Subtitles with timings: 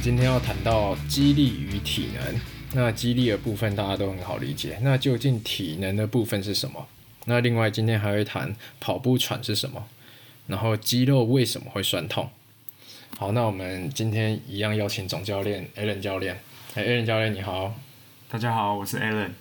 [0.00, 2.40] 们今天要谈到激励与体能。
[2.72, 6.88] 那激励的部分大家都很好理解，那究竟体能的部分是什么？
[7.26, 9.86] 那另外今天还会谈跑步喘是什么，
[10.46, 12.30] 然后肌肉为什么会酸痛？
[13.18, 16.40] 好，那我们今天一样邀请总教练 Allen 教练。
[16.74, 17.74] 哎，Allen 教练你好。
[18.30, 19.32] 大家好，我是 Allen。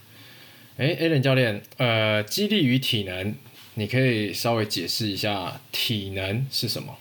[0.75, 3.33] 哎，Allen 教练，呃，激励与体能，
[3.75, 6.97] 你可以稍微解释一下体能是什么？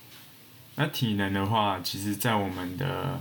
[0.77, 3.21] 那体能的话，其实在我们的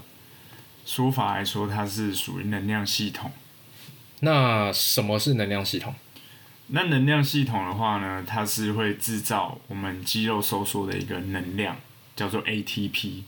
[0.88, 3.30] 说法来说，它是属于能量系统。
[4.22, 5.94] 那什么是能量系统？
[6.68, 11.76] 那能量系统的话呢，它是会制造我们肌肉收缩的一个能量，
[12.16, 13.24] 叫做 ATP。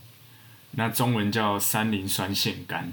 [0.72, 2.92] 那中文叫三磷酸腺苷。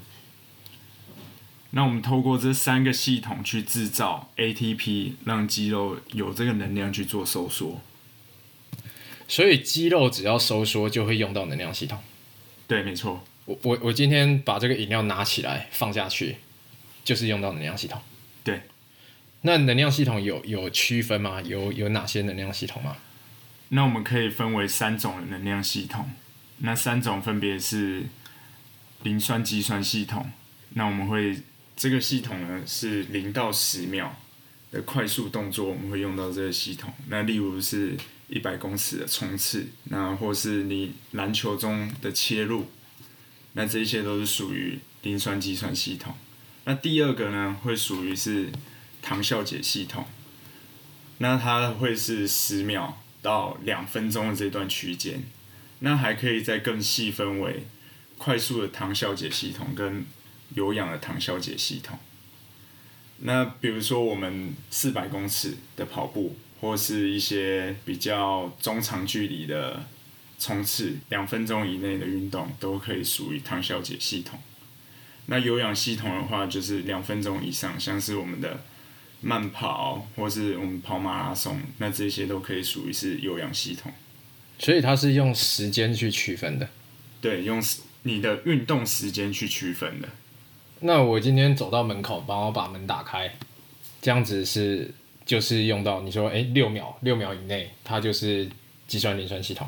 [1.72, 7.80] 那我们透过这三个系统去制造 ATP，让肌肉有这个能量去做收缩。
[9.30, 12.00] 所以肌肉只要收缩，就会用到能量系统。
[12.68, 13.24] 对，没错。
[13.48, 16.36] 我我我今天把这个饮料拿起来放下去，
[17.04, 18.00] 就是用到能量系统。
[18.44, 18.62] 对。
[19.42, 21.42] 那能量系统有有区分吗？
[21.42, 22.98] 有有哪些能量系统吗？
[23.70, 26.12] 那我们可以分为三种能量系统。
[26.60, 28.04] 那三种分别是
[29.02, 30.30] 磷酸肌酸系统。
[30.76, 31.40] 那我们会。
[31.80, 34.18] 这个系统呢是零到十秒
[34.72, 36.92] 的快速动作，我们会用到这个系统。
[37.10, 37.96] 那例如是
[38.30, 42.66] 一百公尺的冲刺，那或是你篮球中的切入，
[43.58, 46.16] 那这些都是属于磷酸肌酸系统。
[46.64, 48.50] 那第二个呢会属于是
[49.02, 50.06] 糖酵解系统，
[51.18, 55.24] 那它会是十秒到两分钟的这段区间。
[55.80, 57.66] 那还可以再更细分为
[58.18, 60.06] 快速的糖酵解系统跟。
[60.56, 62.00] 有氧的糖酵解系统。
[63.20, 69.86] 那比如说我们四百公尺的跑步，或是一些比较中长距离的
[70.40, 74.40] 冲刺，两分钟以内的运动都可以属于糖消解系统。
[75.26, 78.62] 那有氧系统的话，就是两分钟以上，像是我们的
[79.20, 83.92] 慢跑，或是我们跑马拉松，那这些都可以属于是有氧系统。
[84.60, 86.70] 所以它是用时间去区分的。
[87.20, 87.62] 对，用
[88.04, 90.08] 你的运动时间去区分的。
[90.80, 93.36] 那我今天走到门口，帮我把门打开，
[94.02, 94.94] 这样子是
[95.26, 98.48] 就是用到你说，哎，六秒，六秒以内，它就是
[98.88, 99.68] 计算磷酸系统。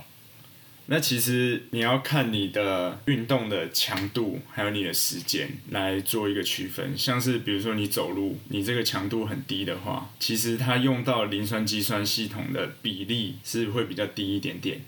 [0.91, 6.97] 那其实你要看你的运动的强度，还有你的时间来做一个区分。
[6.97, 14.81] 像是比如说你走路，你这个强度很低的话，其实它用到磷酸肌酸系统的比例是会比较低一点点。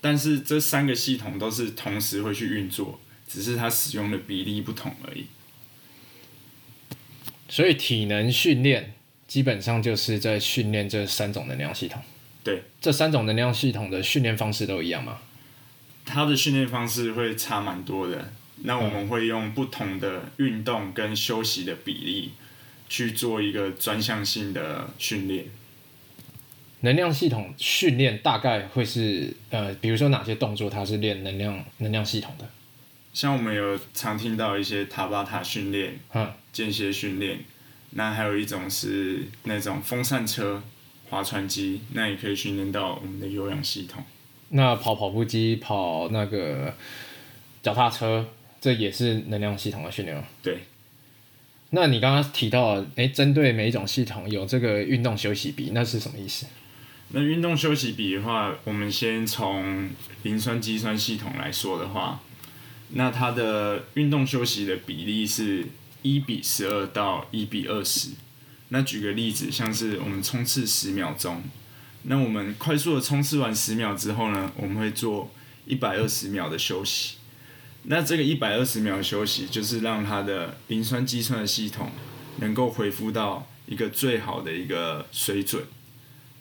[0.00, 5.26] 但是这三个系统都是同时会去运作，只是它使用的比例不同而已。
[7.48, 8.94] 所以体能训练
[9.28, 12.02] 基本上就是在训练这三种能量系统。
[12.42, 15.20] 对，这三种能量系统的训练方式都一样吗？
[16.04, 18.32] 它的训练方式会差蛮多的。
[18.66, 22.32] 那我们会用不同的运动跟休息的比例
[22.88, 25.46] 去做一个专项性的训练。
[26.80, 32.48] 能量系统训练大概会是呃，比如说哪些动作它是练能量能量系统的？
[33.12, 37.40] 像我们有常听到一些塔巴塔训练，嗯，间歇训练，
[37.90, 40.62] 那还有一种是那种风扇车、
[41.10, 44.04] 划船机，那也可以训练到我们的有氧系统。
[44.50, 46.74] 那跑跑步机、跑那个
[47.62, 48.26] 脚踏车，
[48.60, 50.24] 这也是能量系统的训练吗？
[50.42, 50.58] 对。
[51.70, 56.46] 那你刚刚提到，哎，针对每一种系统有这个运动休息比，那是什么意思？
[57.08, 59.90] 那运动休息比的话，我们先从
[60.22, 62.20] 磷酸肌酸系统来说的话。
[62.90, 65.66] 那它的运动休息的比例是
[66.02, 68.10] 一比十二到一比二十。
[68.68, 71.42] 那举个例子，像是我们冲刺十秒钟，
[72.04, 75.30] 那我们快速的冲刺完十秒之后呢，我们会做
[75.66, 77.16] 一百二十秒的休息。
[77.84, 81.90] 那这个一百二十秒的休息，就是让它的磷酸肌酸的系统
[82.38, 85.64] 能够恢复到一个最好的一个水准。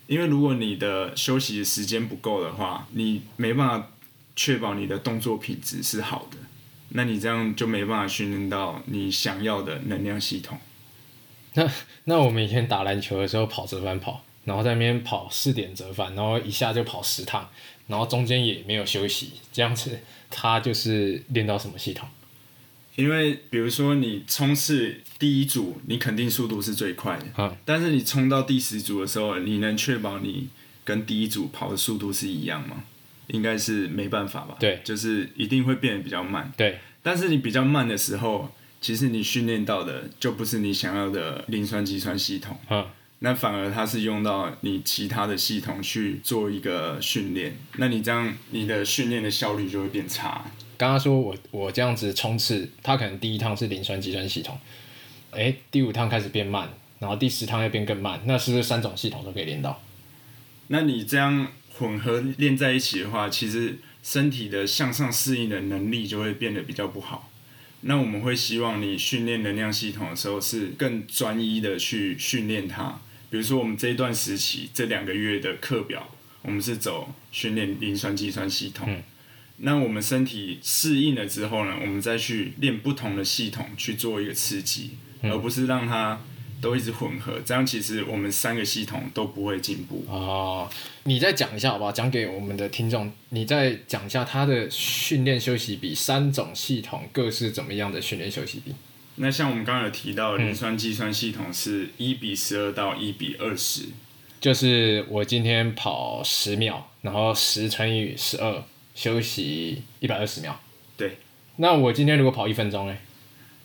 [0.07, 3.89] 因为如果你的休息时间不够的话，你没办法。
[4.35, 6.37] 确保你的动作品质是好的，
[6.89, 10.57] 那你这样就没办法训练到你想要的能量系统。
[11.53, 11.69] 那
[12.05, 17.49] 那我们以前打篮球的时候跑折返跑，然后在那边跑四点折返，然后一下就跑十趟，
[17.87, 19.99] 然后中间也没有休息，这样子
[20.29, 22.07] 他就是练到什么系统？
[22.95, 30.49] 因为比如说你冲刺第一组，你肯定速度是最快的，嗯，但是你冲到第十组的时候，你能确保你
[30.83, 32.83] 跟第一组跑的速度是一样吗？
[33.27, 34.57] 应该是没办法吧？
[34.59, 36.51] 对，就是一定会变得比较慢。
[36.57, 42.59] 对，但是你比较慢的时候，其实你训练到的就不是你想要的磷酸肌酸系统。
[42.69, 42.85] 嗯，
[43.25, 50.43] 那反而它是用到你其他的系统去做一个训练，那你这样你的训练的效率就会变差。
[50.75, 54.59] 刚刚说我我这样子冲刺，它可能第一趟是磷酸肌酸系统，
[55.31, 56.67] 诶，第五趟开始变慢，
[56.99, 59.81] 然后第十趟又变更慢，那是不是三种系统都可以练到？
[60.67, 61.47] 那你这样
[61.77, 67.29] 混合练在一起的话，其实身体的向上适应的能力就会变得比较不好。
[67.85, 72.99] 那我们会希望你训练能量系统的时候是更专一的去训练它。
[73.33, 76.07] 比如说我们这一段时期这两个月的课表，
[76.43, 78.87] 我们是走训练磷酸肌酸系统。
[79.57, 84.91] 那我们身体适应了之后呢，我们再去练不同的系统去做一个刺激，
[85.23, 86.21] 而不是让它
[86.61, 87.41] 都一直混合。
[87.43, 90.05] 这样其实我们三个系统都不会进步。
[90.07, 90.69] 哦，
[91.05, 91.91] 你再讲一下好不好？
[91.91, 98.75] 讲给我们的听众，你再讲一下它的训练休息比，三种系统各是怎么样的训练休息比？
[99.15, 103.89] 那像我们刚刚有提到，磷酸计算系统是一比十二到一比二十，
[104.41, 108.63] 就是我今天跑十秒，然后十乘以十二，
[108.95, 110.59] 休息一百二十秒。
[110.97, 111.17] 对。
[111.57, 112.97] 那我今天如果跑一分钟呢？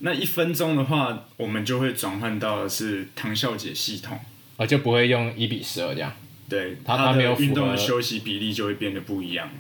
[0.00, 4.20] 那一分钟的话，我们就会转换到的是唐笑姐系统，
[4.58, 6.12] 啊，就不会用一比十二这样。
[6.48, 9.54] 对，它它没有运动的休息比例就会变得不一样了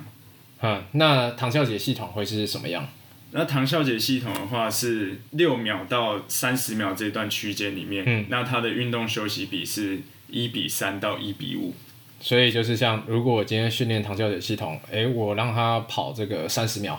[0.60, 2.88] 嗯，那唐笑姐系统会是什么样？
[3.30, 11.74] 那唐小姐系统的话是六秒到三十秒这段区间里面，嗯，那它的运动休息比是一比三到一比五，
[12.20, 16.98] 所以就是像如果我今天训练唐小姐系统，诶，我让他跑这个三十秒，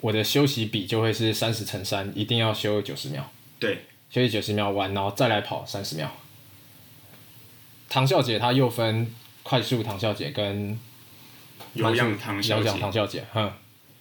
[0.00, 6.12] 我的休息比就会是三十乘三，一定要休九十秒，对，休息九十秒完，然后再来跑三十秒。
[7.88, 9.12] 唐小姐她又分
[9.42, 10.78] 快速唐小姐跟
[11.74, 13.52] 有氧唐小姐，唐笑姐，哼。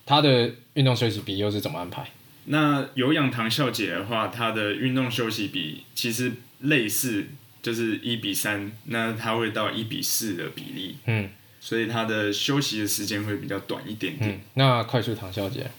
[0.09, 2.03] 他的运动休息比又是怎么安排？
[2.45, 7.27] 那有氧唐笑姐的话，她的运动休息比其实类似，
[7.61, 10.97] 就是一比三，那它会到一比四的比例。
[11.05, 11.29] 嗯，
[11.61, 14.41] 所以她的休息的时间会比较短一点点。
[14.55, 15.69] 那快速唐笑姐，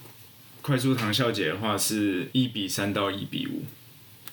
[0.63, 3.65] 快速唐笑姐的话是一比三到一比五。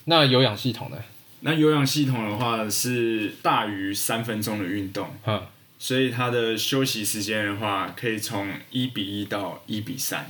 [0.05, 0.97] 那有氧系统呢？
[1.39, 5.09] 那有氧系统的话是大于三分钟的运动。
[5.25, 5.41] 嗯。
[5.79, 10.25] 所以他的休息时间的话，可以从一比一到一比三。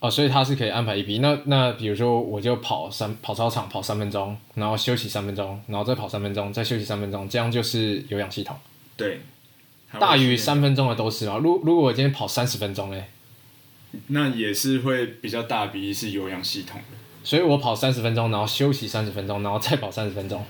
[0.00, 8.56] 哦，所以他是可以安排一比一那那比如说我就跑三跑操场跑三分钟，然后休息三分钟，然后再跑三分钟，再休息三分钟，这样就是有氧系统。
[8.96, 9.20] 对。
[10.00, 11.38] 大于三分钟的都是吗？
[11.38, 13.04] 如如果我今天跑三十分钟嘞，
[14.08, 16.98] 那也是会比较大比例是有氧系统的。
[17.22, 20.44] 所以我跑三十分钟，然后休息三十分钟，然后再跑三十分钟。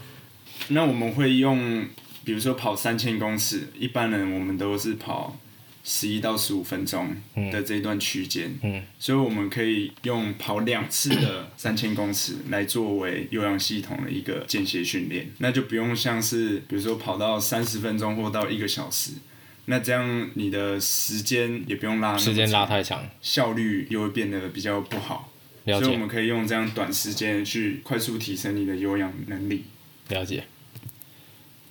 [0.69, 1.87] 那我们会用。
[2.25, 5.39] 比如说跑三千公尺，一般人我们都是跑
[5.85, 7.15] 十一到十五分钟
[7.53, 8.51] 的这一段区间，
[8.99, 19.13] 所以我们可以用跑两次的三千公尺来作为有氧系统的一个间歇训练，那就不用像是比如说跑到三十分钟或到一个小时，
[19.67, 25.31] 那这样你的时间也不用拉，时间拉太长，效率又会变得比较不好。
[25.67, 29.65] 所以我们可以用这样短时间去快速提升你的有氧能力。
[30.09, 30.45] 了解。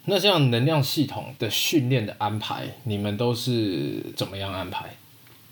[0.06, 4.98] 那这样能量系统的训练的安排，你们都是怎么样安排？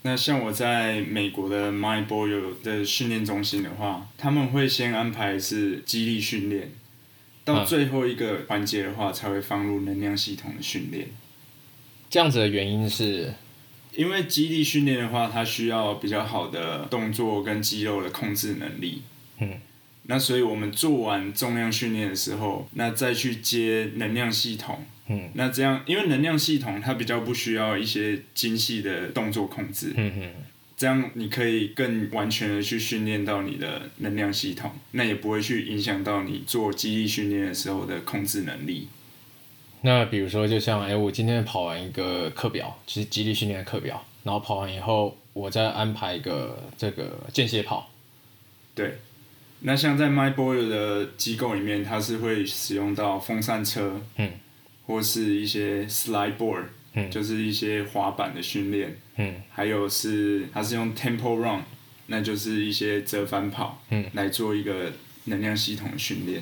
[0.02, 2.32] 那像我在美国的 My Boy
[2.62, 6.72] 的训练中心的话，他们会先安排是肌力训练，
[7.46, 11.08] 到最后一个环节的话，才会放入能量系统的训练。
[12.10, 13.34] 这样子的原因是，
[13.96, 19.04] 因为肌力训练的话，它需要比较好的动作跟肌肉的控制能力。
[19.40, 19.62] 嗯。
[20.04, 24.84] 那所以，我们做完重量训练的时候，那再去接能量系统。
[25.08, 29.94] 嗯，那这样，因为能量系统它比较不需要一些精细的动作控制。
[29.96, 30.44] 嗯哼，
[30.76, 38.88] 这样你可以更完全的去训练到你的能量系统，那也不会去影响到你做肌力训练的时候的控制能力。
[39.82, 47.90] 那比如说，就像哎，我今天跑完一个课表，其实肌力训练的课表，然后跑完以后，我再安排一个这个间歇跑。
[48.74, 48.98] 对。
[49.64, 54.32] 那像在 MyBoy 的机构里面，它是会使用到风扇车，嗯，
[54.88, 61.62] 或是一些 Slide Board，嗯，就是一些滑板的训练，嗯，还有是它是用 Tempo Run，
[62.08, 64.92] 那就是一些折返跑，嗯，来做一个
[65.26, 66.42] 能量系统训练。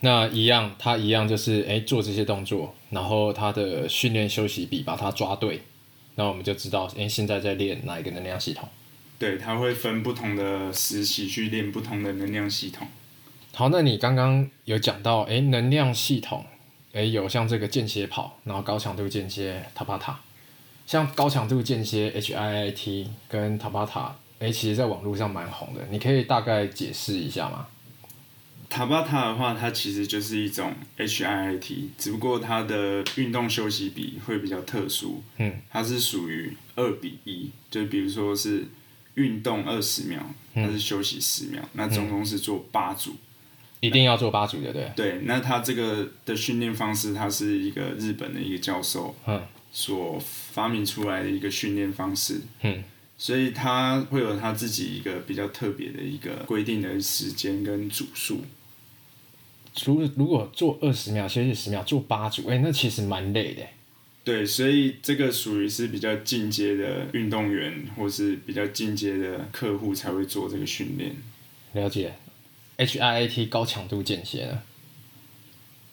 [0.00, 5.62] 那一样，它一样就是哎做这些动作，然后它的训练休息比把它抓对，
[6.16, 8.68] 那我们就知道哎现在在练哪一个能量系统。
[9.20, 12.88] 对，它会分不同的时期去练不同的能量系统。
[13.52, 16.46] 好，那你刚刚有讲到，哎，能量系统，
[16.94, 20.18] 哎，有像这个间歇跑，然后高强度间歇塔巴塔，
[20.86, 27.66] 像高强度间歇 HIIT 跟塔巴塔，哎，其实在网络上蛮红的，你可以大概解释一下吗？
[28.70, 35.22] 塔巴塔的话，它其实就是一种 HIIT，只不过它的运动休息比会比较特殊。
[35.36, 38.68] 嗯，它是属于二比一，就比如说是
[39.14, 40.20] 运动二十秒，
[40.54, 43.16] 它是休息十秒，那总共是做八组。
[43.80, 44.92] 一定要做八组的，对。
[44.94, 52.42] 对，那他这个的训练方式，他是一个日本的一个教授嗯所发明出来的一个训练方式。
[52.60, 52.84] 嗯，
[53.16, 58.42] 所以他会有他自己一个比较特别的一个规定的时间跟组数。
[59.86, 63.62] 如如果做二十秒休息十秒，做八组，哎、那其实蛮累的。
[64.22, 71.16] 对，所以这个属于是比较进阶的运动员，或是比较进阶的客户才会做这个训练。
[71.72, 72.14] 了解
[72.76, 74.62] ，HIIT 高强度间歇呢？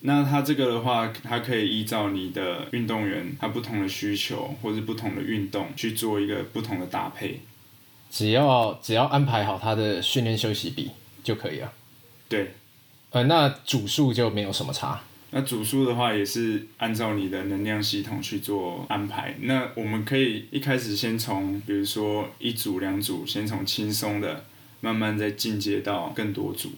[0.02, 7.40] 那它这个的话，它可以依照你的运动员他不同的需求，或是不同的运动去做一个不同的搭配。
[8.12, 10.92] 只要只要安排好他的训练休息比
[11.24, 11.74] 就可以了。
[12.30, 12.54] 对，
[13.10, 15.02] 呃，那组数就没有什么差。
[15.32, 19.36] 那组数的话也是按照你的能量系统去做安排。
[19.42, 24.46] 那我们可以一开始先从，比如说一组、两组，先从轻松的，
[24.80, 26.72] 慢慢再进阶到更多组。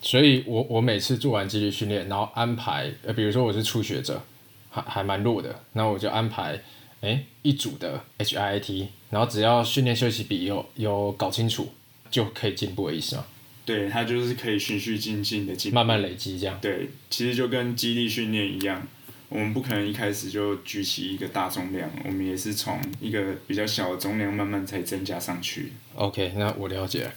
[0.00, 4.22] 所以我我每次做完肌力训练，然后安排，呃，比如说我是初学者，
[4.70, 6.60] 还还蛮弱的，那我就安排，
[7.00, 11.72] 哎，一组的 HIIT，然后只要训练休息比有有搞清楚，
[12.10, 13.24] 就可以进步的意思嘛，
[13.64, 15.72] 对，它就是可以循序渐进的进。
[15.72, 16.58] 慢慢累积这样。
[16.60, 18.86] 对，其实就跟肌力训练一样，
[19.28, 25.72] 我们不可能一开始就举起一个大重量，我们也是从一个比较小的重量慢慢才增加上去。
[25.94, 27.12] OK，那我了解了。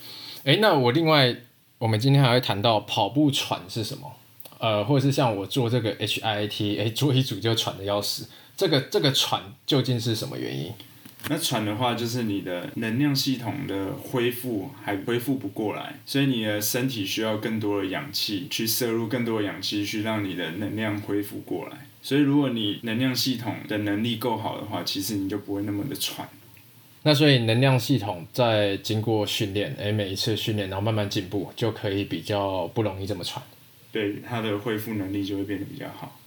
[0.46, 1.36] 哎，那我另外，
[1.77, 4.13] 我们今天还会谈到跑步喘是什么？
[4.60, 8.27] 呃，或者是像我做这个 HIIT，哎，做一组就喘的要死。
[8.56, 10.72] 这个这个喘究竟是什么原因？
[11.29, 21.88] 那喘的话，就是你的能量系统的恢复还恢复不过来，所以你的身体需要更多的氧气去摄入更多的氧气，去让你的能量恢复过来。
[22.01, 26.27] 所以如果你能量系统的能力够好的话，其实你就不会那么的喘。
[27.03, 33.43] 那所以能量系统在经过训练，哎，每一次训练，然后慢慢进步，就可以比较不容易这么喘。
[33.91, 36.19] 对它的恢复能力就会变得比较好。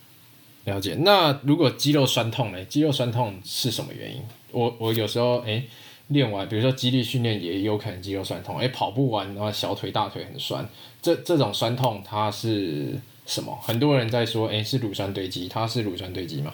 [0.65, 0.95] 了解。
[1.01, 2.65] 那如果肌肉酸痛呢？
[2.67, 4.23] 肌肉酸痛是什么原因？
[4.53, 5.65] 我我有时候哎
[6.09, 10.69] 练完，比如说肌力训练也有可能肌肉酸痛，哎跑步完然后小腿大腿很酸，
[11.01, 13.57] 这这种酸痛它是什么？
[13.63, 16.53] 很多人在说，哎是乳酸堆积，它是乳酸堆积吗？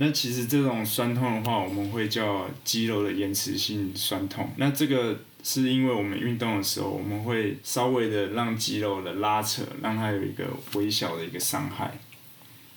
[0.00, 4.48] 那其实这种酸痛的话，我们会叫肌肉的延迟性酸痛。
[4.56, 11.98] 那这个是因为我们运动的时候，我们会稍微的让肌肉的拉扯，让它有一个微小的一个伤害。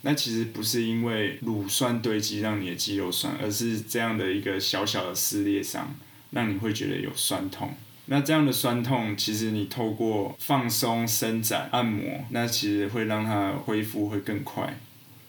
[0.04, 5.96] 那其实不是因为乳酸堆积让你的肌肉酸，而是这样的一个小小的撕裂伤，
[6.32, 7.74] 让你会觉得有酸痛。
[8.08, 14.80] 那这样的酸痛，其实你透过放松、伸展、按摩，那其实会让它恢复会更快。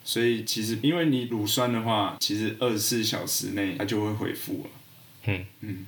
[0.03, 4.69] 所以其实因为你乳酸的话，其实二十四小时内它就会恢复了。
[5.25, 5.85] 嗯嗯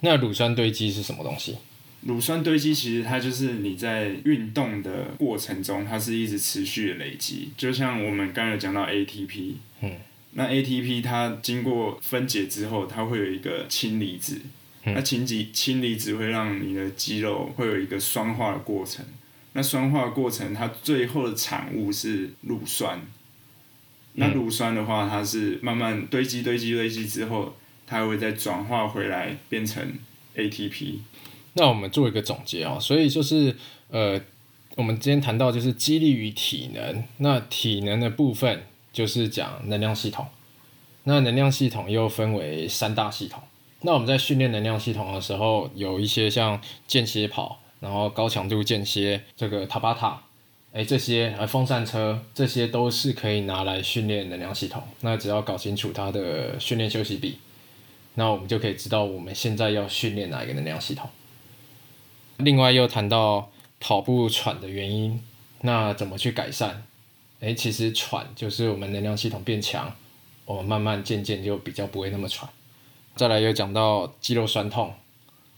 [0.00, 1.58] 那乳酸堆积是什么东西？
[2.06, 7.50] 乳酸堆积其实它就是你在运动的过程中，它是一直持续的累积。
[7.56, 9.92] 就像我们刚才讲到 ATP，嗯，
[10.32, 14.40] 那 ATP 它经过分解之后，它会有一个氢离子，
[14.84, 19.04] 那氢离氢离子会让你的肌肉会有一个酸化的过程。
[19.54, 23.00] 那酸化的过程，它最后的产物是乳酸。
[24.12, 29.92] 那乳酸的话，它是慢慢堆积、堆积、堆积之后，它会再转化回来变成
[30.36, 30.98] ATP。
[31.58, 33.56] 那我们做一个总结哦，所以就是
[33.90, 34.20] 呃，
[34.76, 40.26] 我们今天谈到就是激励与体能，那体能的部分就是讲能量系统，
[41.04, 43.42] 那能量系统又分为三大系统。
[43.80, 50.20] 那我们在训练能量系统的时候，有一些像间歇跑，然后高强度间歇，这个塔巴塔，
[50.74, 54.82] 哎，这些呃风扇车，这些都是可以拿来训练能量系统。
[55.00, 57.38] 那只要搞清楚它的训练休息比，
[58.14, 61.08] 那我们就可以知道我们现在要训练哪一个能量系统。
[62.38, 63.50] 另外又谈到
[63.80, 65.22] 跑步喘的原因，
[65.62, 66.82] 那怎么去改善？
[67.40, 69.94] 诶，其实喘就是我们能量系统变强，
[70.44, 72.50] 我们慢慢渐渐就比较不会那么喘。
[73.14, 74.92] 再来又讲到肌肉酸痛，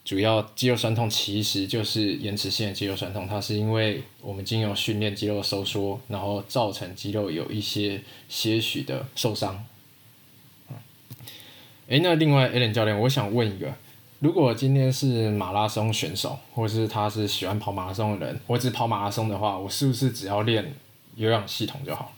[0.05, 9.65] 主要肌肉酸痛其实就是延迟性的肌肉酸痛，它是因为我们经由训练肌肉收缩，然后造成肌肉有一些些许的受伤。
[11.89, 13.75] 诶，那另外 Allen 教练，我想问一个。
[14.21, 20.75] 如果今天是马拉松选手，或是他是喜欢跑马拉松的人，我只跑马拉松的话，我是不是只要练
[21.15, 22.13] 有氧系统就好？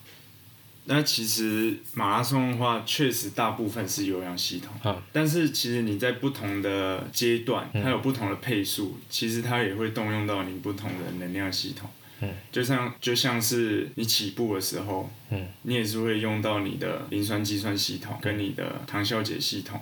[0.86, 11.88] 那其实马拉松的话，确实大部分是有氧系统，嗯但是其实你在不同的阶段，它有不同的配速，其实它也会动用到你不同的能量系统。
[12.22, 19.78] 嗯，就像就像是你起步的时候，嗯，你也是会用到你的磷酸肌酸系统跟你的糖酵解系统。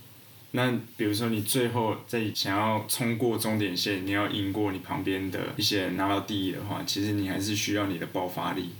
[0.53, 8.71] 那比如说你最后在想要冲过终点线，你要赢过你旁边的一些人拿到第一的话，其实你还是需要你的爆发力。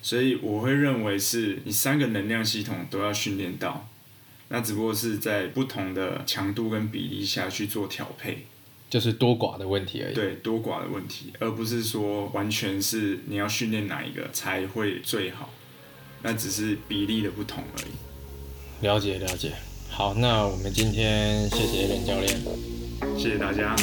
[0.00, 3.86] 所以我会认为是你三个能量系统都要训练到，
[4.48, 8.46] 那只不过是在不同的强度跟比例下去做调配，
[8.88, 10.14] 就是多寡的问题而已。
[10.14, 15.50] 对多寡的问题，而不是说完全是你要训练哪一个才会最好，
[16.22, 18.86] 那只是比例的不同而已。
[18.86, 19.52] 了解了解。
[19.90, 22.28] 好，那我们今天谢谢任教练。
[23.16, 23.74] 谢谢大家。